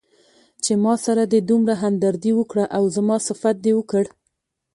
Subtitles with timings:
[0.63, 4.03] چې ماسره دې دومره همدردي وکړه او زما صفت دې وکړ.